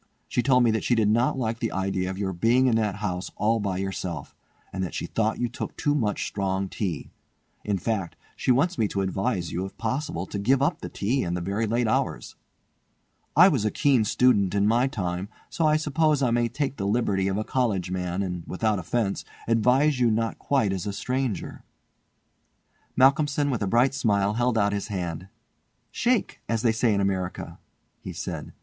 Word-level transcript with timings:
She 0.27 0.41
told 0.41 0.63
me 0.63 0.71
that 0.71 0.83
she 0.83 0.95
did 0.95 1.09
not 1.09 1.37
like 1.37 1.59
the 1.59 1.71
idea 1.71 2.09
of 2.09 2.17
your 2.17 2.33
being 2.33 2.65
in 2.65 2.75
that 2.77 2.95
house 2.95 3.29
all 3.35 3.59
by 3.59 3.77
yourself, 3.77 4.35
and 4.73 4.83
that 4.83 4.95
she 4.95 5.05
thought 5.05 5.37
you 5.37 5.47
took 5.47 5.77
too 5.77 5.93
much 5.93 6.25
strong 6.25 6.67
tea. 6.69 7.11
In 7.63 7.77
fact, 7.77 8.15
she 8.35 8.49
wants 8.51 8.79
me 8.79 8.87
to 8.87 9.01
advise 9.03 9.51
you 9.51 9.63
if 9.63 9.77
possible 9.77 10.25
to 10.25 10.39
give 10.39 10.59
up 10.59 10.81
the 10.81 10.89
tea 10.89 11.21
and 11.23 11.37
the 11.37 11.39
very 11.39 11.67
late 11.67 11.87
hours. 11.87 12.35
I 13.35 13.47
was 13.47 13.63
a 13.63 13.69
keen 13.69 14.03
student 14.03 14.55
in 14.55 14.65
my 14.65 14.87
time, 14.87 15.29
so 15.51 15.67
I 15.67 15.77
suppose 15.77 16.23
I 16.23 16.31
may 16.31 16.47
take 16.49 16.77
the 16.77 16.87
liberty 16.87 17.27
of 17.27 17.37
a 17.37 17.43
college 17.43 17.91
man, 17.91 18.23
and 18.23 18.41
without 18.47 18.79
offence, 18.79 19.23
advise 19.47 19.99
you 19.99 20.09
not 20.09 20.39
quite 20.39 20.73
as 20.73 20.87
a 20.87 20.93
stranger." 20.93 21.63
Malcolmson 22.95 23.51
with 23.51 23.61
a 23.61 23.67
bright 23.67 23.93
smile 23.93 24.33
held 24.33 24.57
out 24.57 24.73
his 24.73 24.87
hand. 24.87 25.27
"Shake! 25.91 26.39
as 26.49 26.63
they 26.63 26.71
say 26.71 26.91
in 26.91 27.01
America," 27.01 27.59
he 27.99 28.13
said. 28.13 28.53